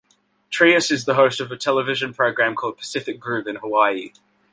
[0.49, 4.13] Trias is the host of a television program called "Pacific Groove" in Hawaii.